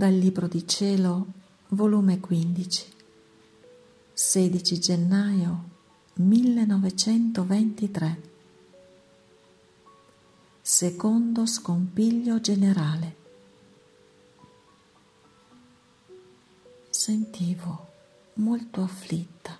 [0.00, 1.26] Dal Libro di Cielo,
[1.68, 2.86] volume 15,
[4.14, 5.64] 16 gennaio
[6.14, 8.20] 1923.
[10.62, 13.16] Secondo scompiglio generale.
[16.88, 17.88] Sentivo
[18.36, 19.54] molto afflitta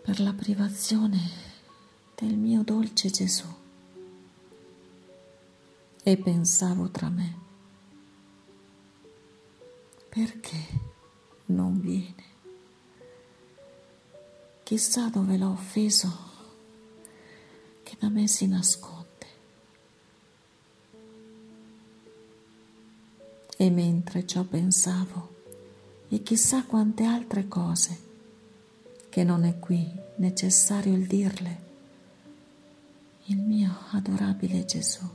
[0.00, 1.20] per la privazione
[2.14, 3.54] del mio dolce Gesù
[6.02, 7.43] e pensavo tra me
[10.14, 10.56] perché
[11.46, 12.22] non viene?
[14.62, 16.08] Chissà dove l'ho offeso
[17.82, 19.02] che da me si nasconde.
[23.56, 25.34] E mentre ciò pensavo,
[26.08, 27.98] e chissà quante altre cose,
[29.08, 29.84] che non è qui
[30.18, 31.62] necessario il dirle,
[33.24, 35.08] il mio adorabile Gesù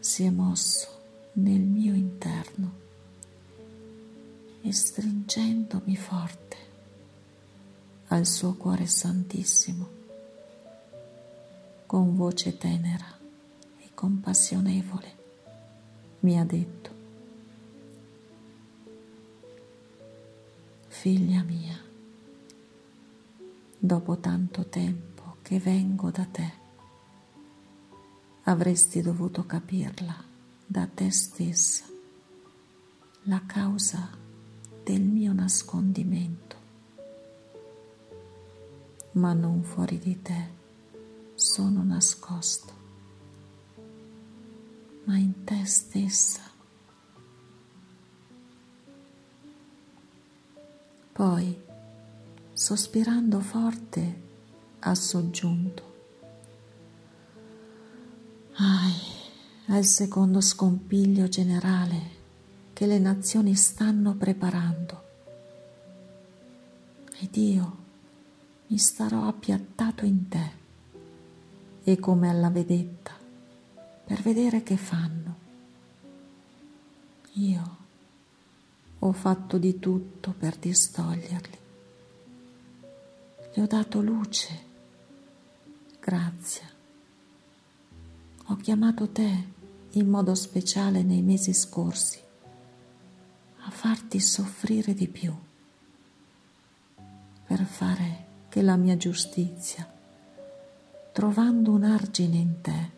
[0.00, 0.96] si è mosso
[1.34, 2.37] nel mio interno
[4.68, 6.56] e stringendomi forte
[8.08, 9.88] al suo cuore santissimo,
[11.86, 13.18] con voce tenera
[13.78, 15.16] e compassionevole,
[16.20, 16.90] mi ha detto,
[20.88, 21.80] figlia mia,
[23.78, 26.52] dopo tanto tempo che vengo da te,
[28.42, 30.22] avresti dovuto capirla
[30.66, 31.86] da te stessa,
[33.22, 34.17] la causa
[34.88, 36.56] del mio nascondimento,
[39.12, 40.48] ma non fuori di te
[41.34, 42.72] sono nascosto,
[45.04, 46.40] ma in te stessa.
[51.12, 51.62] Poi,
[52.54, 54.22] sospirando forte,
[54.78, 55.82] ha soggiunto.
[58.54, 58.94] Ai,
[59.66, 62.17] al secondo scompiglio generale
[62.78, 65.02] che le nazioni stanno preparando.
[67.18, 67.76] Ed io
[68.68, 70.50] mi starò appiattato in te
[71.82, 73.16] e come alla vedetta
[74.04, 75.36] per vedere che fanno.
[77.32, 77.76] Io
[79.00, 81.58] ho fatto di tutto per distoglierli.
[83.54, 84.60] Gli ho dato luce,
[85.98, 86.68] grazia.
[88.46, 89.44] Ho chiamato te
[89.94, 92.26] in modo speciale nei mesi scorsi
[93.68, 95.30] a farti soffrire di più,
[97.44, 99.86] per fare che la mia giustizia,
[101.12, 102.90] trovando un argine in te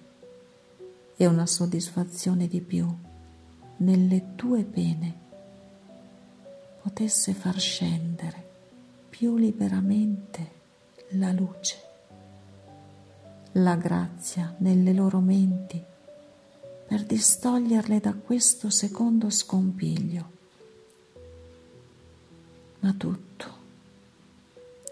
[1.16, 2.86] e una soddisfazione di più
[3.78, 5.18] nelle tue pene,
[6.82, 8.48] potesse far scendere
[9.08, 10.50] più liberamente
[11.14, 11.76] la luce,
[13.54, 15.82] la grazia nelle loro menti
[16.86, 20.38] per distoglierle da questo secondo scompiglio
[22.90, 23.58] ma tutto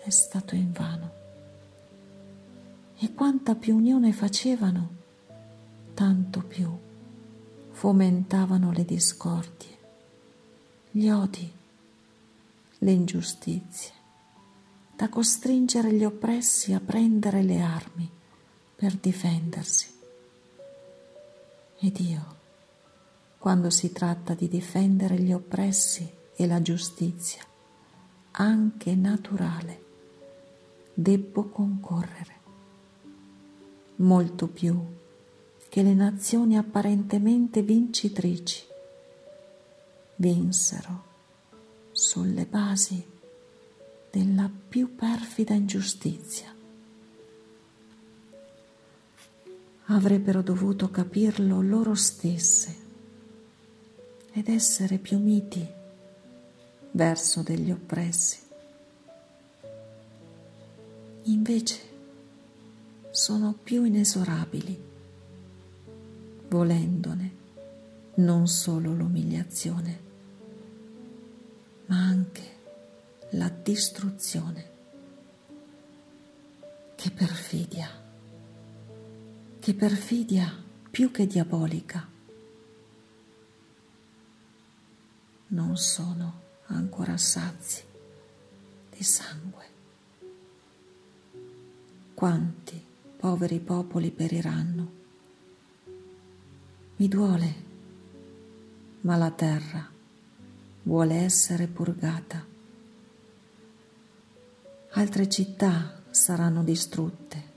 [0.05, 1.17] è stato invano.
[2.99, 4.89] E quanta più unione facevano,
[5.95, 6.71] tanto più
[7.71, 9.79] fomentavano le discordie,
[10.91, 11.51] gli odi,
[12.79, 13.93] le ingiustizie,
[14.95, 18.09] da costringere gli oppressi a prendere le armi
[18.77, 19.87] per difendersi.
[21.81, 22.37] Ed io,
[23.39, 27.47] quando si tratta di difendere gli oppressi e la giustizia,
[28.41, 29.83] anche naturale,
[30.95, 32.37] debbo concorrere,
[33.97, 34.81] molto più
[35.69, 38.65] che le nazioni apparentemente vincitrici
[40.17, 41.05] vinsero
[41.91, 43.05] sulle basi
[44.11, 46.55] della più perfida ingiustizia.
[49.87, 52.77] Avrebbero dovuto capirlo loro stesse
[54.31, 55.77] ed essere più miti
[56.93, 58.39] verso degli oppressi.
[61.25, 61.79] Invece
[63.11, 64.81] sono più inesorabili,
[66.49, 67.37] volendone
[68.15, 70.01] non solo l'umiliazione,
[71.87, 72.57] ma anche
[73.31, 74.77] la distruzione.
[76.95, 77.89] Che perfidia,
[79.61, 80.53] che perfidia
[80.91, 82.09] più che diabolica.
[85.49, 87.83] Non sono ancora sazi
[88.91, 89.65] di sangue.
[92.15, 92.83] Quanti
[93.17, 94.97] poveri popoli periranno.
[96.97, 97.55] Mi duole,
[99.03, 99.89] ma la terra
[100.83, 102.45] vuole essere purgata.
[104.91, 107.57] Altre città saranno distrutte.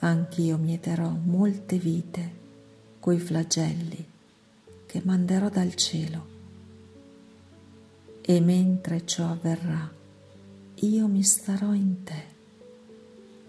[0.00, 2.36] Anch'io mieterò molte vite
[3.00, 4.06] coi flagelli
[4.86, 6.37] che manderò dal cielo.
[8.30, 9.90] E mentre ciò avverrà,
[10.74, 12.24] io mi starò in te,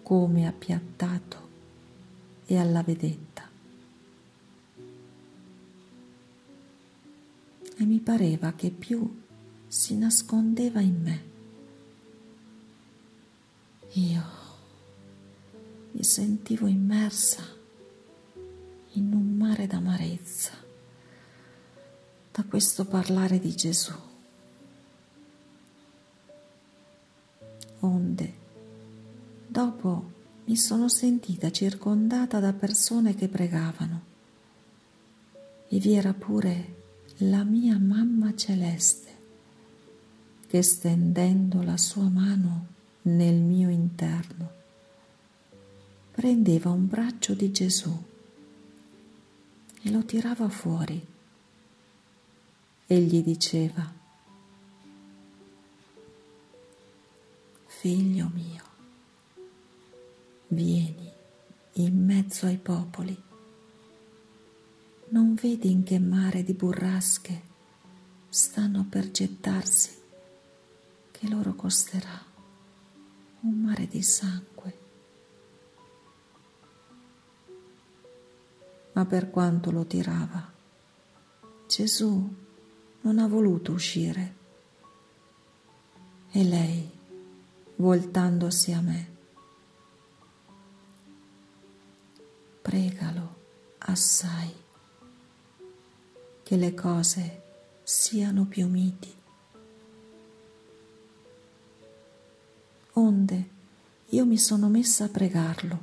[0.01, 1.49] come appiattato
[2.45, 3.45] e alla vedetta.
[7.75, 9.21] E mi pareva che più
[9.67, 11.23] si nascondeva in me.
[13.99, 14.23] Io
[15.91, 17.43] mi sentivo immersa
[18.93, 20.53] in un mare d'amarezza
[22.31, 24.08] da questo parlare di Gesù.
[29.59, 30.11] Dopo
[30.45, 34.03] mi sono sentita circondata da persone che pregavano.
[35.67, 36.77] E vi era pure
[37.17, 39.17] la mia mamma celeste
[40.47, 42.67] che stendendo la sua mano
[43.01, 44.51] nel mio interno
[46.11, 48.03] prendeva un braccio di Gesù
[49.81, 51.05] e lo tirava fuori.
[52.87, 53.93] E gli diceva,
[57.67, 58.68] Figlio mio,
[60.49, 61.11] vieni
[61.73, 63.17] in mezzo ai popoli,
[65.09, 67.47] non vedi in che mare di burrasche
[68.29, 69.97] stanno per gettarsi
[71.11, 72.25] che loro costerà
[73.41, 74.77] un mare di sangue.
[78.93, 80.51] Ma per quanto lo tirava,
[81.67, 82.35] Gesù
[83.01, 84.35] non ha voluto uscire.
[86.31, 86.89] E lei,
[87.77, 89.17] voltandosi a me,
[92.69, 93.35] pregalo
[93.79, 94.53] assai
[96.43, 97.41] che le cose
[97.81, 99.11] siano più miti
[102.93, 103.49] onde
[104.09, 105.79] io mi sono messa a pregarlo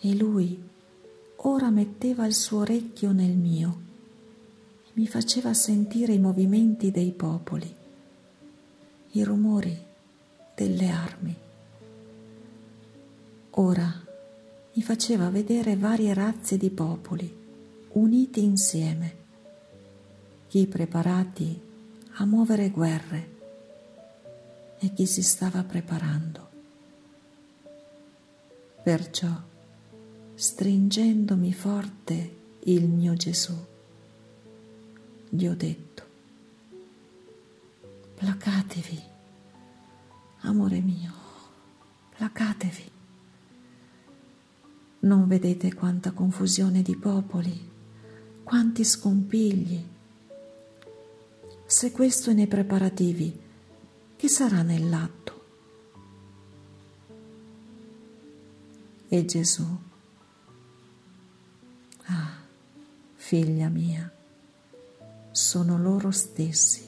[0.00, 0.60] e lui
[1.36, 3.80] ora metteva il suo orecchio nel mio
[4.86, 7.72] e mi faceva sentire i movimenti dei popoli,
[9.12, 9.78] i rumori
[10.52, 11.36] delle armi.
[13.50, 14.08] Ora
[14.80, 17.30] mi faceva vedere varie razze di popoli
[17.92, 19.14] uniti insieme,
[20.48, 21.60] chi preparati
[22.12, 23.28] a muovere guerre
[24.78, 26.48] e chi si stava preparando.
[28.82, 29.28] Perciò,
[30.34, 33.52] stringendomi forte il mio Gesù,
[35.28, 36.02] gli ho detto,
[38.14, 39.02] placatevi,
[40.38, 41.12] amore mio,
[42.16, 42.89] placatevi.
[45.00, 47.68] Non vedete quanta confusione di popoli,
[48.44, 49.82] quanti scompigli.
[51.64, 53.38] Se questo è nei preparativi,
[54.16, 55.44] che sarà nell'atto.
[59.08, 59.64] E Gesù,
[62.04, 62.32] ah,
[63.14, 64.12] figlia mia,
[65.30, 66.86] sono loro stessi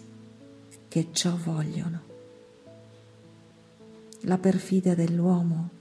[0.88, 2.10] che ciò vogliono.
[4.24, 5.80] La perfidia dell'uomo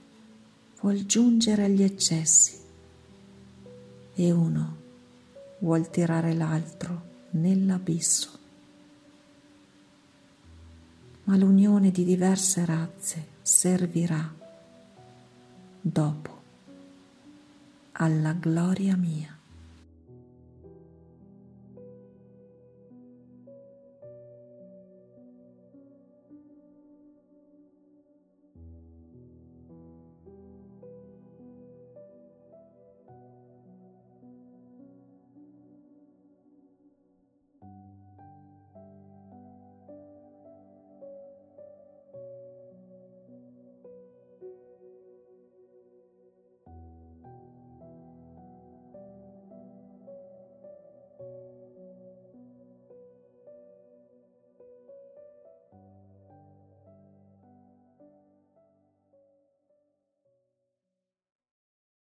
[0.82, 2.60] vuol giungere agli eccessi
[4.14, 4.76] e uno
[5.58, 8.38] vuol tirare l'altro nell'abisso
[11.24, 14.40] ma l'unione di diverse razze servirà
[15.80, 16.40] dopo
[17.92, 19.41] alla gloria mia.